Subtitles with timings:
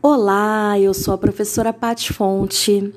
[0.00, 2.94] Olá, eu sou a professora Paty Fonte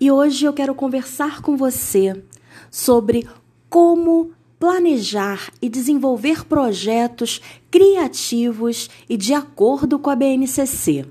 [0.00, 2.22] e hoje eu quero conversar com você
[2.70, 3.28] sobre
[3.68, 11.04] como planejar e desenvolver projetos criativos e de acordo com a BNCC.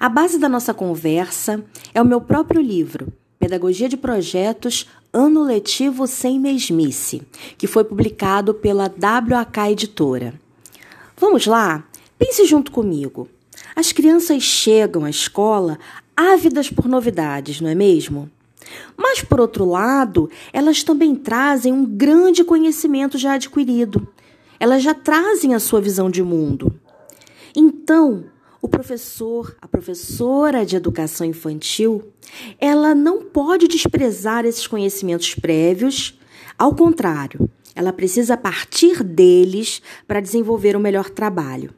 [0.00, 1.62] A base da nossa conversa
[1.92, 7.20] é o meu próprio livro, Pedagogia de Projetos Ano Letivo Sem Mesmice,
[7.58, 10.32] que foi publicado pela WAK Editora.
[11.18, 11.84] Vamos lá?
[12.18, 13.28] Pense junto comigo.
[13.78, 15.78] As crianças chegam à escola
[16.16, 18.28] ávidas por novidades, não é mesmo?
[18.96, 24.08] Mas, por outro lado, elas também trazem um grande conhecimento já adquirido.
[24.58, 26.74] Elas já trazem a sua visão de mundo.
[27.54, 28.24] Então,
[28.60, 32.02] o professor, a professora de educação infantil,
[32.58, 36.18] ela não pode desprezar esses conhecimentos prévios,
[36.58, 41.77] ao contrário, ela precisa partir deles para desenvolver o um melhor trabalho.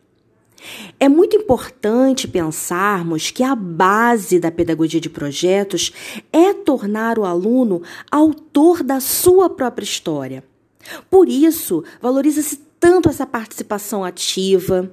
[0.99, 5.93] É muito importante pensarmos que a base da pedagogia de projetos
[6.33, 10.45] é tornar o aluno autor da sua própria história.
[11.11, 14.91] Por isso, valoriza-se tanto essa participação ativa,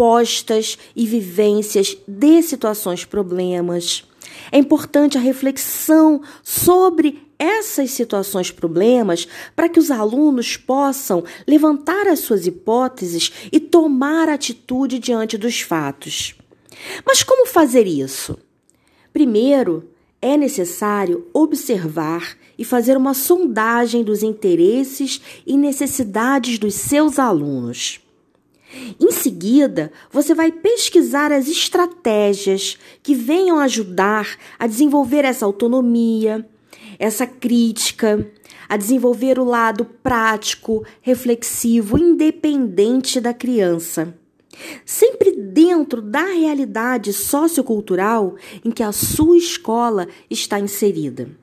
[0.00, 4.02] propostas e vivências de situações problemas.
[4.50, 12.20] É importante a reflexão sobre essas situações problemas para que os alunos possam levantar as
[12.20, 16.34] suas hipóteses e tomar atitude diante dos fatos.
[17.04, 18.38] Mas como fazer isso?
[19.12, 19.90] Primeiro,
[20.22, 28.00] é necessário observar e fazer uma sondagem dos interesses e necessidades dos seus alunos.
[29.00, 36.48] Em seguida, você vai pesquisar as estratégias que venham ajudar a desenvolver essa autonomia,
[36.98, 38.30] essa crítica,
[38.68, 44.14] a desenvolver o lado prático, reflexivo, independente da criança.
[44.84, 51.39] Sempre dentro da realidade sociocultural em que a sua escola está inserida.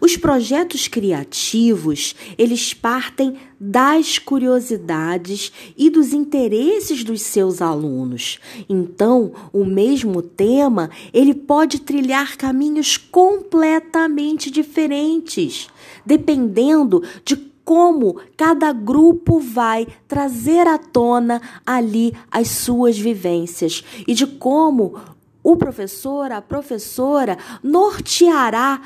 [0.00, 8.38] Os projetos criativos, eles partem das curiosidades e dos interesses dos seus alunos.
[8.68, 15.68] Então, o mesmo tema, ele pode trilhar caminhos completamente diferentes,
[16.04, 24.26] dependendo de como cada grupo vai trazer à tona ali as suas vivências e de
[24.26, 24.98] como
[25.42, 28.80] o professor, a professora norteará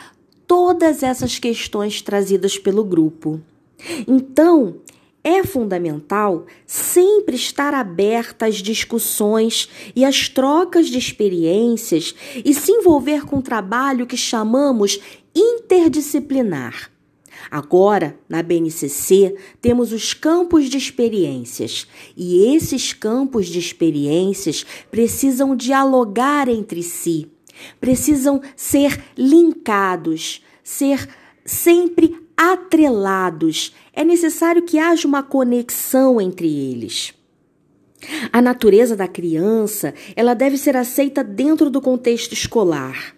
[0.47, 3.41] todas essas questões trazidas pelo grupo.
[4.07, 4.81] Então,
[5.23, 13.25] é fundamental sempre estar aberta às discussões e às trocas de experiências e se envolver
[13.25, 15.01] com um trabalho que chamamos
[15.35, 16.91] interdisciplinar.
[17.51, 26.49] Agora, na BNCC, temos os campos de experiências, e esses campos de experiências precisam dialogar
[26.49, 27.34] entre si
[27.81, 31.09] precisam ser linkados, ser
[31.45, 33.75] sempre atrelados.
[33.93, 37.15] É necessário que haja uma conexão entre eles.
[38.33, 43.15] A natureza da criança, ela deve ser aceita dentro do contexto escolar.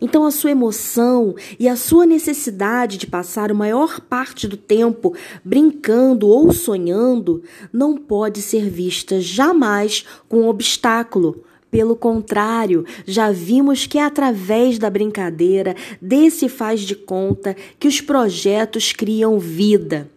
[0.00, 5.14] Então, a sua emoção e a sua necessidade de passar a maior parte do tempo
[5.44, 13.86] brincando ou sonhando não pode ser vista jamais com um obstáculo, pelo contrário, já vimos
[13.86, 20.10] que é através da brincadeira, desse faz de conta, que os projetos criam vida.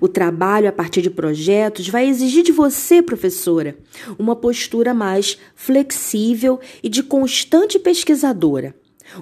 [0.00, 3.76] O trabalho a partir de projetos vai exigir de você, professora,
[4.18, 8.74] uma postura mais flexível e de constante pesquisadora.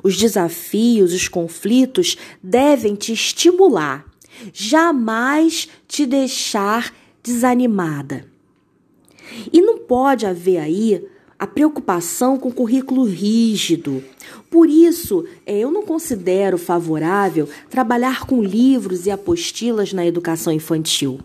[0.03, 4.06] Os desafios, os conflitos devem te estimular,
[4.53, 8.25] jamais te deixar desanimada.
[9.53, 11.05] E não pode haver aí
[11.39, 14.03] a preocupação com currículo rígido.
[14.50, 21.21] Por isso, é, eu não considero favorável trabalhar com livros e apostilas na educação infantil.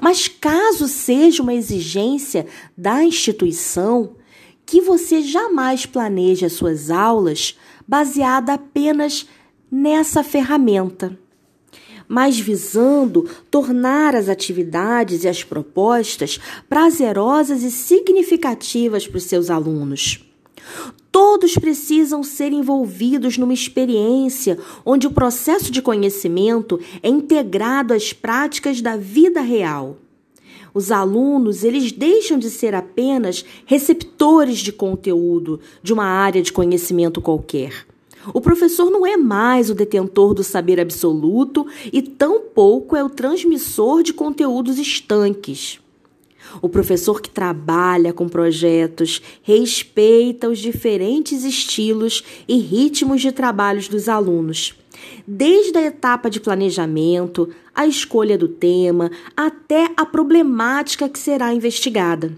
[0.00, 2.46] Mas caso seja uma exigência
[2.76, 4.12] da instituição,
[4.64, 9.26] que você jamais planeje as suas aulas baseada apenas
[9.70, 11.18] nessa ferramenta
[12.08, 20.24] mas visando tornar as atividades e as propostas prazerosas e significativas para os seus alunos.
[21.12, 28.80] Todos precisam ser envolvidos numa experiência onde o processo de conhecimento é integrado às práticas
[28.80, 29.98] da vida real.
[30.72, 37.20] Os alunos, eles deixam de ser apenas receptores de conteúdo de uma área de conhecimento
[37.20, 37.86] qualquer
[38.32, 44.02] o professor não é mais o detentor do saber absoluto e tampouco é o transmissor
[44.02, 45.80] de conteúdos estanques.
[46.62, 54.08] O professor que trabalha com projetos respeita os diferentes estilos e ritmos de trabalhos dos
[54.08, 54.74] alunos,
[55.26, 62.32] desde a etapa de planejamento, a escolha do tema, até a problemática que será investigada.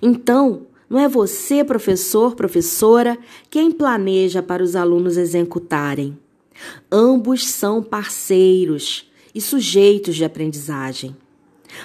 [0.00, 3.16] Então, não é você, professor, professora,
[3.48, 6.18] quem planeja para os alunos executarem.
[6.92, 11.16] Ambos são parceiros e sujeitos de aprendizagem.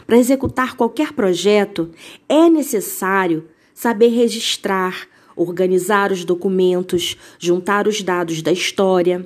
[0.06, 1.90] Para executar qualquer projeto,
[2.28, 5.08] é necessário saber registrar,
[5.38, 9.26] organizar os documentos, juntar os dados da história.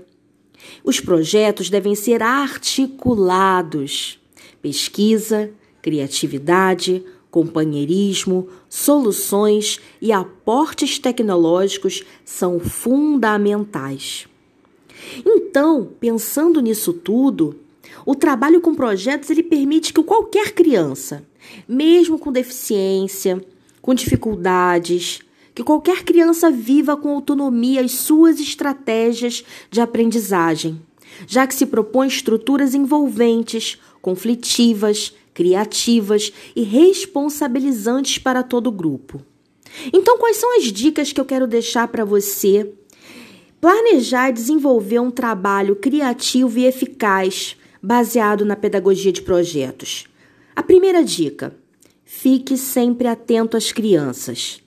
[0.84, 4.20] Os projetos devem ser articulados.
[4.62, 5.50] Pesquisa,
[5.82, 14.28] criatividade, companheirismo, soluções e aportes tecnológicos são fundamentais.
[15.26, 17.56] Então, pensando nisso tudo,
[18.06, 21.26] o trabalho com projetos ele permite que qualquer criança,
[21.68, 23.44] mesmo com deficiência,
[23.82, 25.22] com dificuldades,
[25.56, 30.82] que qualquer criança viva com autonomia as suas estratégias de aprendizagem,
[31.28, 39.22] já que se propõe estruturas envolventes, conflitivas, criativas e responsabilizantes para todo o grupo.
[39.94, 42.74] Então, quais são as dicas que eu quero deixar para você?
[43.60, 50.06] Planejar e desenvolver um trabalho criativo e eficaz baseado na pedagogia de projetos.
[50.56, 51.56] A primeira dica:
[52.04, 54.62] fique sempre atento às crianças.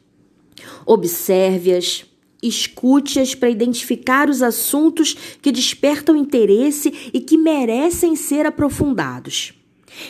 [0.86, 2.06] Observe-as,
[2.42, 9.54] escute-as para identificar os assuntos que despertam interesse e que merecem ser aprofundados.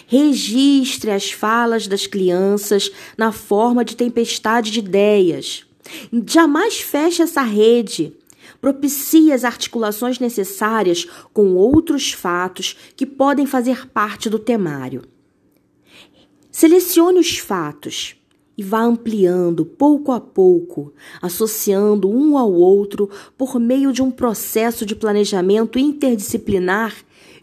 [0.07, 5.65] Registre as falas das crianças na forma de tempestade de ideias.
[6.27, 8.17] Jamais feche essa rede
[8.61, 15.03] propicie as articulações necessárias com outros fatos que podem fazer parte do temário.
[16.51, 18.17] Selecione os fatos
[18.57, 24.87] e vá ampliando pouco a pouco, associando um ao outro por meio de um processo
[24.87, 26.95] de planejamento interdisciplinar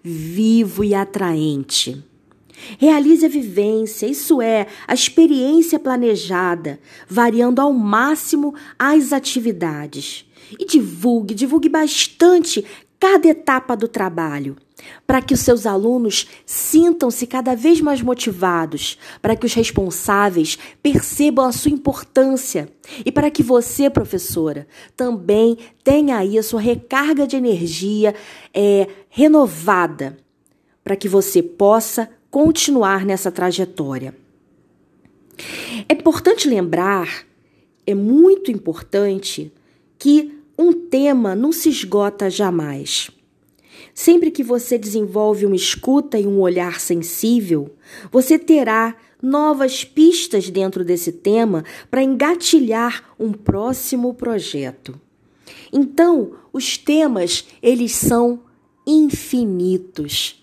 [0.03, 2.03] vivo e atraente.
[2.77, 10.25] Realize a vivência, isso é, a experiência planejada, variando ao máximo as atividades.
[10.59, 12.65] E divulgue, divulgue bastante
[13.01, 14.55] cada etapa do trabalho,
[15.07, 21.45] para que os seus alunos sintam-se cada vez mais motivados, para que os responsáveis percebam
[21.45, 22.71] a sua importância
[23.03, 28.13] e para que você, professora, também tenha aí a sua recarga de energia
[28.53, 30.17] é, renovada,
[30.83, 34.15] para que você possa continuar nessa trajetória.
[35.87, 37.25] É importante lembrar,
[37.85, 39.51] é muito importante
[39.99, 43.11] que um tema não se esgota jamais.
[43.93, 47.75] Sempre que você desenvolve uma escuta e um olhar sensível,
[48.11, 54.99] você terá novas pistas dentro desse tema para engatilhar um próximo projeto.
[55.71, 58.41] Então, os temas, eles são
[58.87, 60.40] infinitos.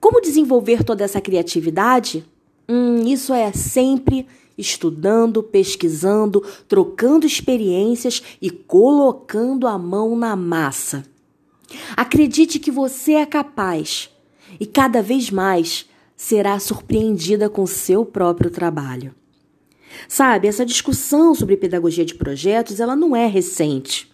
[0.00, 2.24] Como desenvolver toda essa criatividade?
[2.68, 4.26] Hum, isso é sempre
[4.56, 11.04] estudando, pesquisando, trocando experiências e colocando a mão na massa.
[11.96, 14.10] Acredite que você é capaz
[14.58, 15.86] e cada vez mais
[16.16, 19.14] será surpreendida com seu próprio trabalho.
[20.08, 24.10] Sabe, essa discussão sobre pedagogia de projetos, ela não é recente.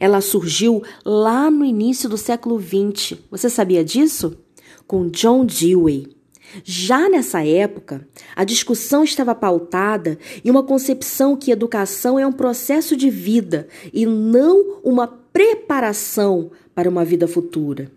[0.00, 3.18] Ela surgiu lá no início do século XX.
[3.30, 4.36] Você sabia disso?
[4.86, 6.14] Com John Dewey.
[6.62, 12.96] Já nessa época, a discussão estava pautada em uma concepção que educação é um processo
[12.96, 17.90] de vida e não uma preparação para uma vida futura.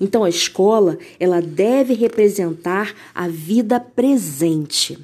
[0.00, 4.98] Então a escola, ela deve representar a vida presente.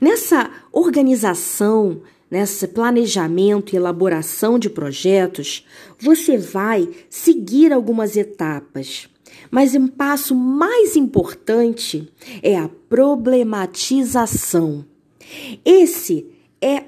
[0.00, 5.66] Nessa organização, nesse planejamento e elaboração de projetos,
[5.98, 9.08] você vai seguir algumas etapas.
[9.50, 12.10] Mas um passo mais importante
[12.42, 14.84] é a problematização.
[15.64, 16.26] Esse
[16.60, 16.84] é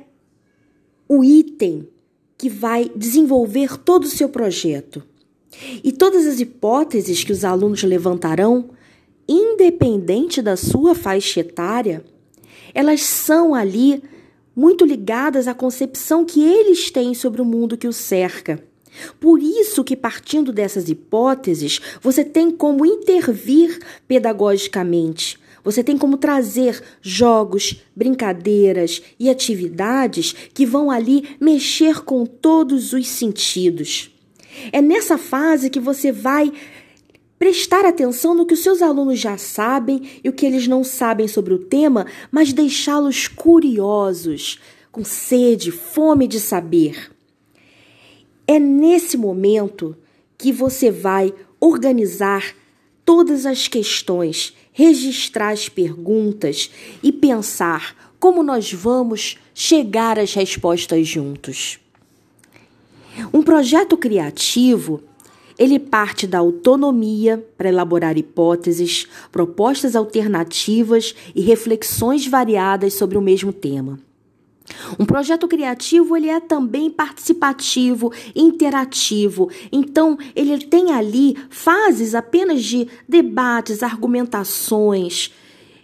[1.09, 1.89] o item
[2.39, 5.03] que vai desenvolver todo o seu projeto.
[5.83, 8.71] E todas as hipóteses que os alunos levantarão,
[9.29, 12.05] independente da sua faixa etária,
[12.75, 14.03] elas são ali
[14.55, 18.63] muito ligadas à concepção que eles têm sobre o mundo que os cerca.
[19.19, 25.41] Por isso que partindo dessas hipóteses, você tem como intervir pedagogicamente.
[25.65, 33.09] Você tem como trazer jogos, brincadeiras e atividades que vão ali mexer com todos os
[33.09, 34.11] sentidos.
[34.73, 36.53] É nessa fase que você vai
[37.39, 41.27] prestar atenção no que os seus alunos já sabem e o que eles não sabem
[41.27, 47.11] sobre o tema, mas deixá-los curiosos, com sede, fome de saber.
[48.47, 49.97] É nesse momento
[50.37, 52.55] que você vai organizar
[53.05, 56.71] todas as questões, registrar as perguntas
[57.03, 61.79] e pensar como nós vamos chegar às respostas juntos.
[63.33, 65.03] Um projeto criativo,
[65.59, 73.53] ele parte da autonomia para elaborar hipóteses, propostas alternativas e reflexões variadas sobre o mesmo
[73.53, 74.01] tema.
[74.99, 79.51] Um projeto criativo ele é também participativo, interativo.
[79.71, 85.33] Então, ele tem ali fases apenas de debates, argumentações,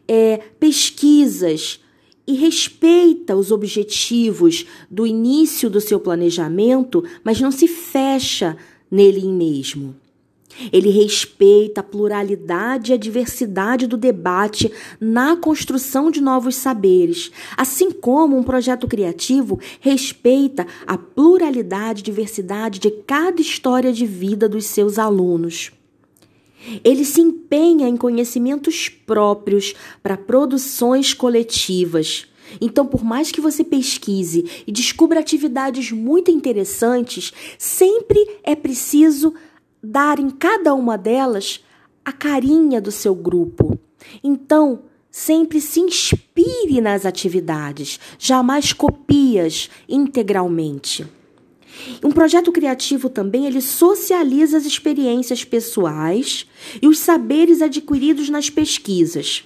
[0.06, 1.80] é, pesquisas
[2.26, 8.56] e respeita os objetivos do início do seu planejamento, mas não se fecha
[8.90, 9.96] nele mesmo.
[10.72, 17.90] Ele respeita a pluralidade e a diversidade do debate na construção de novos saberes, assim
[17.90, 24.66] como um projeto criativo respeita a pluralidade e diversidade de cada história de vida dos
[24.66, 25.70] seus alunos.
[26.84, 32.26] Ele se empenha em conhecimentos próprios para produções coletivas.
[32.60, 39.34] Então, por mais que você pesquise e descubra atividades muito interessantes, sempre é preciso
[39.88, 41.64] dar em cada uma delas
[42.04, 43.78] a carinha do seu grupo.
[44.22, 51.06] Então, sempre se inspire nas atividades, jamais copias integralmente.
[52.04, 56.46] Um projeto criativo também ele socializa as experiências pessoais
[56.82, 59.44] e os saberes adquiridos nas pesquisas.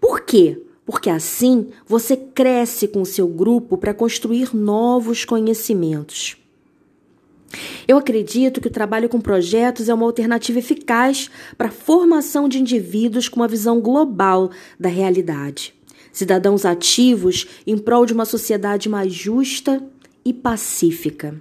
[0.00, 0.62] Por quê?
[0.86, 6.36] Porque assim você cresce com o seu grupo para construir novos conhecimentos.
[7.86, 12.60] Eu acredito que o trabalho com projetos é uma alternativa eficaz para a formação de
[12.60, 15.74] indivíduos com uma visão global da realidade.
[16.12, 19.82] Cidadãos ativos em prol de uma sociedade mais justa
[20.24, 21.40] e pacífica.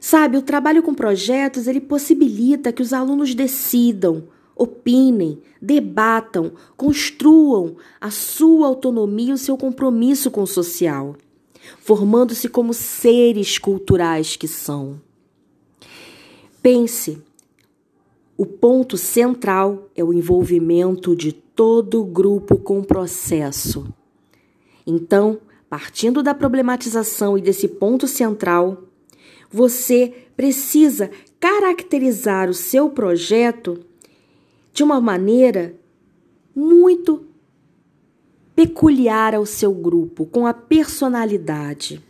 [0.00, 4.24] Sabe, o trabalho com projetos ele possibilita que os alunos decidam,
[4.56, 11.16] opinem, debatam, construam a sua autonomia e o seu compromisso com o social,
[11.78, 15.00] formando-se como seres culturais que são.
[16.62, 17.20] Pense,
[18.36, 23.92] o ponto central é o envolvimento de todo o grupo com o processo.
[24.86, 28.84] Então, partindo da problematização e desse ponto central,
[29.50, 33.80] você precisa caracterizar o seu projeto
[34.72, 35.74] de uma maneira
[36.54, 37.26] muito
[38.54, 42.02] peculiar ao seu grupo, com a personalidade.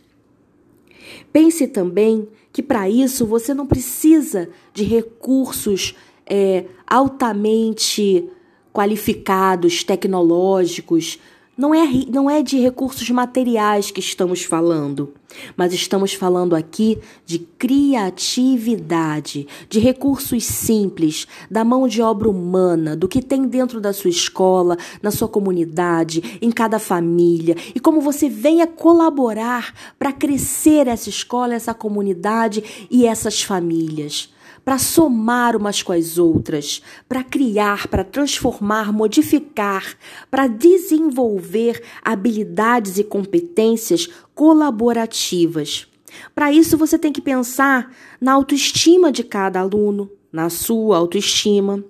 [1.31, 5.95] Pense também que para isso você não precisa de recursos
[6.25, 8.29] é, altamente
[8.71, 11.19] qualificados, tecnológicos.
[11.55, 15.13] Não é, não é de recursos materiais que estamos falando,
[15.55, 23.07] mas estamos falando aqui de criatividade, de recursos simples, da mão de obra humana, do
[23.07, 28.27] que tem dentro da sua escola, na sua comunidade, em cada família, e como você
[28.27, 34.33] venha colaborar para crescer essa escola, essa comunidade e essas famílias
[34.63, 39.97] para somar umas com as outras, para criar, para transformar, modificar,
[40.31, 45.87] para desenvolver habilidades e competências colaborativas.
[46.33, 47.91] Para isso, você tem que pensar
[48.21, 51.83] na autoestima de cada aluno, na sua autoestima.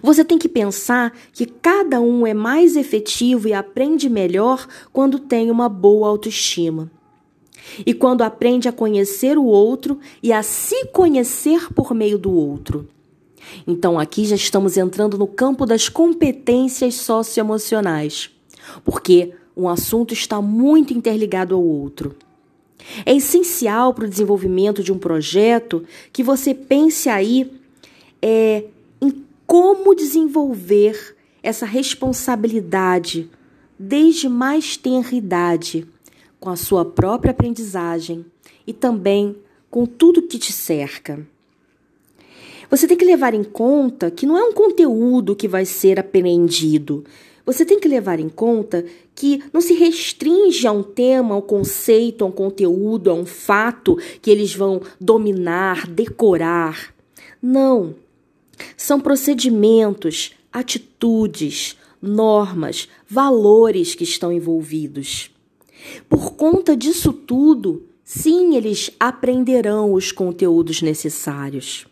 [0.00, 5.50] Você tem que pensar que cada um é mais efetivo e aprende melhor quando tem
[5.50, 6.90] uma boa autoestima
[7.84, 12.88] e quando aprende a conhecer o outro e a se conhecer por meio do outro.
[13.66, 18.30] Então aqui já estamos entrando no campo das competências socioemocionais,
[18.84, 22.14] porque um assunto está muito interligado ao outro.
[23.04, 27.50] É essencial para o desenvolvimento de um projeto que você pense aí
[28.20, 28.64] é,
[29.00, 33.30] em como desenvolver essa responsabilidade
[33.78, 35.86] desde mais tenra idade
[36.40, 38.24] com a sua própria aprendizagem
[38.66, 39.36] e também
[39.70, 41.26] com tudo que te cerca.
[42.70, 47.04] Você tem que levar em conta que não é um conteúdo que vai ser aprendido.
[47.44, 51.42] Você tem que levar em conta que não se restringe a um tema, a um
[51.42, 56.92] conceito, a um conteúdo, a um fato que eles vão dominar, decorar.
[57.40, 57.94] Não.
[58.76, 65.30] São procedimentos, atitudes, normas, valores que estão envolvidos.
[66.08, 71.86] Por conta disso tudo, sim, eles aprenderão os conteúdos necessários.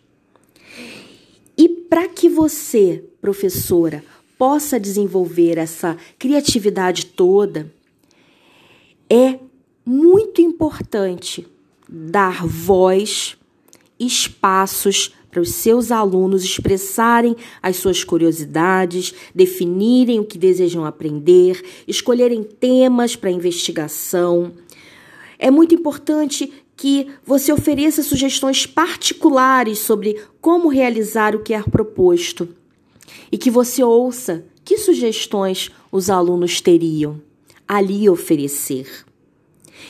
[1.57, 4.05] E para que você, professora,
[4.37, 7.73] possa desenvolver essa criatividade toda,
[9.09, 9.39] é
[9.85, 11.47] muito importante
[11.89, 13.37] dar voz,
[13.99, 22.45] espaços para os seus alunos expressarem as suas curiosidades, definirem o que desejam aprender, escolherem
[22.45, 24.53] temas para investigação.
[25.37, 32.49] É muito importante que você ofereça sugestões particulares sobre como realizar o que é proposto
[33.33, 37.21] e que você ouça que sugestões os alunos teriam
[37.67, 38.87] ali oferecer.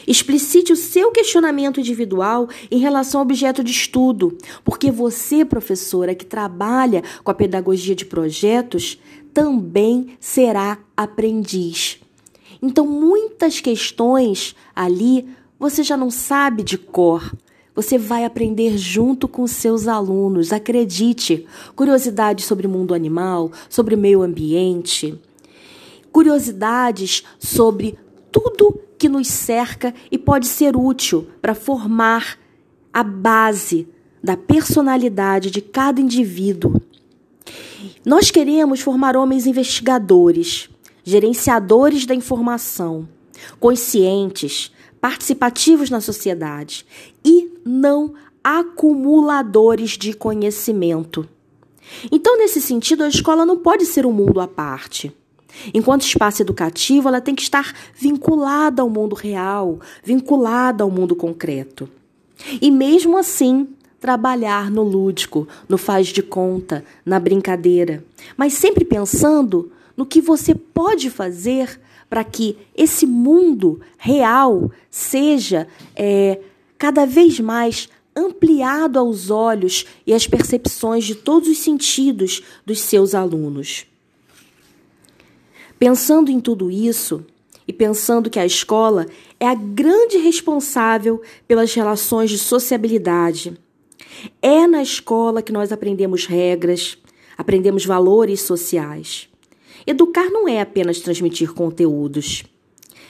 [0.06, 6.26] Explicite o seu questionamento individual em relação ao objeto de estudo, porque você, professora que
[6.26, 8.98] trabalha com a pedagogia de projetos,
[9.32, 12.00] também será aprendiz.
[12.62, 17.34] Então, muitas questões ali você já não sabe de cor.
[17.74, 21.46] Você vai aprender junto com seus alunos, acredite.
[21.74, 25.18] Curiosidades sobre o mundo animal, sobre o meio ambiente,
[26.12, 27.98] curiosidades sobre
[28.30, 32.38] tudo que nos cerca e pode ser útil para formar
[32.92, 33.88] a base
[34.22, 36.80] da personalidade de cada indivíduo.
[38.04, 40.68] Nós queremos formar homens investigadores,
[41.02, 43.08] gerenciadores da informação,
[43.60, 46.86] conscientes, participativos na sociedade
[47.24, 51.28] e não acumuladores de conhecimento.
[52.10, 55.14] Então, nesse sentido, a escola não pode ser um mundo à parte.
[55.72, 61.88] Enquanto espaço educativo, ela tem que estar vinculada ao mundo real, vinculada ao mundo concreto.
[62.60, 63.68] E mesmo assim,
[64.00, 68.04] trabalhar no lúdico, no faz de conta, na brincadeira,
[68.36, 71.80] mas sempre pensando no que você pode fazer
[72.10, 76.38] para que esse mundo real seja é,
[76.76, 83.14] cada vez mais ampliado aos olhos e às percepções de todos os sentidos dos seus
[83.14, 83.86] alunos.
[85.78, 87.24] Pensando em tudo isso
[87.66, 89.06] e pensando que a escola
[89.40, 93.58] é a grande responsável pelas relações de sociabilidade,
[94.40, 96.98] é na escola que nós aprendemos regras,
[97.36, 99.28] aprendemos valores sociais.
[99.86, 102.44] Educar não é apenas transmitir conteúdos.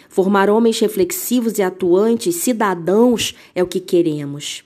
[0.08, 4.64] Formar homens reflexivos e atuantes, cidadãos, é o que queremos.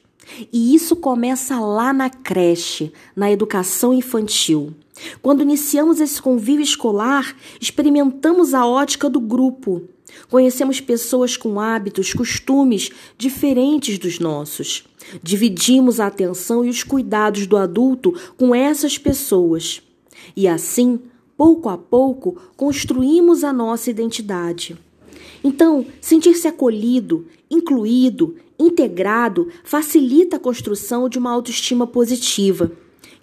[0.52, 4.74] E isso começa lá na creche, na educação infantil.
[5.22, 9.82] Quando iniciamos esse convívio escolar, experimentamos a ótica do grupo.
[10.30, 14.84] Conhecemos pessoas com hábitos, costumes diferentes dos nossos.
[15.22, 19.82] Dividimos a atenção e os cuidados do adulto com essas pessoas.
[20.36, 21.00] E assim,
[21.36, 24.76] pouco a pouco, construímos a nossa identidade.
[25.42, 32.72] Então, sentir-se acolhido, incluído, integrado facilita a construção de uma autoestima positiva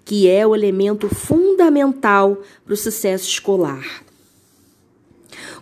[0.06, 4.04] que é o elemento fundamental para o sucesso escolar.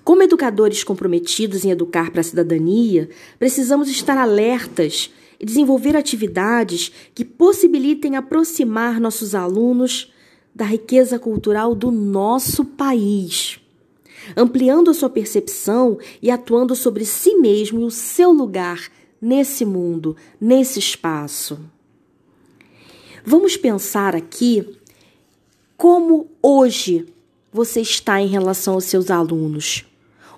[0.05, 3.09] Como educadores comprometidos em educar para a cidadania,
[3.39, 5.11] precisamos estar alertas
[5.41, 10.13] e desenvolver atividades que possibilitem aproximar nossos alunos
[10.55, 13.59] da riqueza cultural do nosso país,
[14.37, 20.17] ampliando a sua percepção e atuando sobre si mesmo e o seu lugar nesse mundo,
[20.41, 21.59] nesse espaço.
[23.25, 24.79] Vamos pensar aqui
[25.77, 27.07] como hoje
[27.53, 29.85] você está em relação aos seus alunos.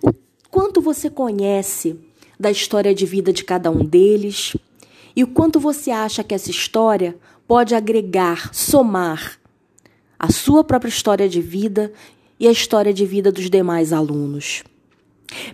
[0.02, 0.12] O
[0.50, 1.98] quanto você conhece
[2.38, 4.56] da história de vida de cada um deles
[5.14, 7.16] e o quanto você acha que essa história
[7.48, 9.40] pode agregar, somar
[10.18, 11.92] a sua própria história de vida
[12.38, 14.62] e a história de vida dos demais alunos.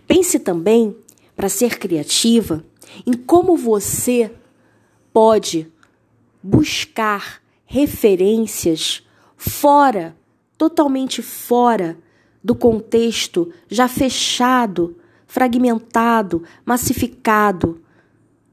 [0.06, 0.96] Pense também,
[1.36, 2.64] para ser criativa,
[3.06, 4.30] em como você
[5.12, 5.70] pode
[6.42, 10.16] buscar referências fora,
[10.58, 11.96] totalmente fora
[12.42, 17.80] do contexto já fechado, fragmentado, massificado.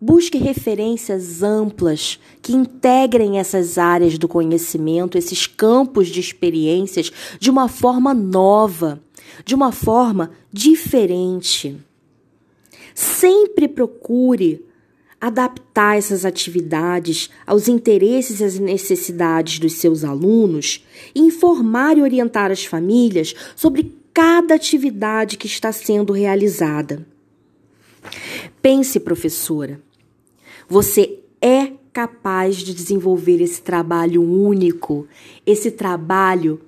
[0.02, 7.67] Busque referências amplas que integrem essas áreas do conhecimento, esses campos de experiências, de uma
[7.67, 9.02] forma nova,
[9.43, 11.78] de uma forma diferente.
[12.99, 14.65] Sempre procure
[15.21, 20.85] adaptar essas atividades aos interesses e às necessidades dos seus alunos
[21.15, 27.07] informar e orientar as famílias sobre cada atividade que está sendo realizada.
[28.62, 29.79] Pense, professora,
[30.67, 35.07] você é capaz de desenvolver esse trabalho único,
[35.45, 36.59] esse trabalho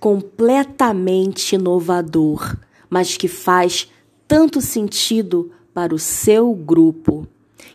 [0.00, 2.56] completamente inovador,
[2.88, 3.90] mas que faz
[4.26, 7.26] tanto sentido para o seu grupo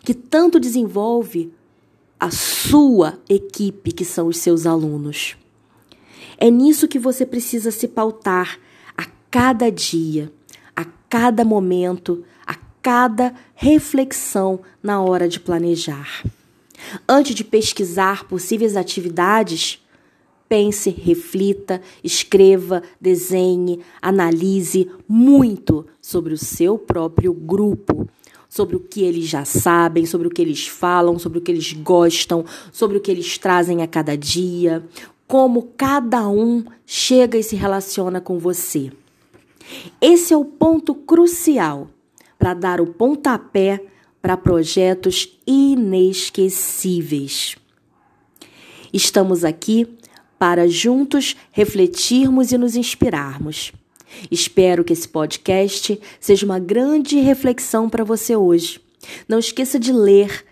[0.04, 1.54] que tanto desenvolve
[2.20, 5.36] a sua equipe, que são os seus alunos.
[6.38, 8.60] É nisso que você precisa se pautar
[8.98, 10.32] a cada dia,
[10.76, 16.24] a cada momento, a cada reflexão na hora de planejar.
[17.08, 19.81] Antes de pesquisar possíveis atividades,
[20.52, 28.10] pense, reflita, escreva, desenhe, analise muito sobre o seu próprio grupo,
[28.50, 31.72] sobre o que eles já sabem, sobre o que eles falam, sobre o que eles
[31.72, 34.86] gostam, sobre o que eles trazem a cada dia,
[35.26, 38.92] como cada um chega e se relaciona com você.
[40.02, 41.88] Esse é o ponto crucial
[42.38, 43.82] para dar o pontapé
[44.22, 47.56] para projetos inesquecíveis.
[48.92, 49.88] Estamos aqui
[50.42, 53.72] para juntos refletirmos e nos inspirarmos.
[54.32, 58.82] Espero que esse podcast seja uma grande reflexão para você hoje.
[59.28, 60.44] Não esqueça de ler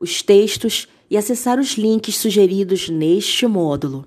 [0.00, 4.06] os textos e acessar os links sugeridos neste módulo.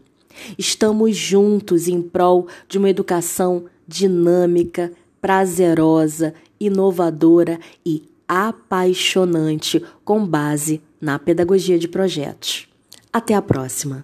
[0.58, 4.92] Estamos juntos em prol de uma educação dinâmica,
[5.22, 12.68] prazerosa, inovadora e apaixonante com base na pedagogia de projetos.
[13.14, 14.04] Até a próxima!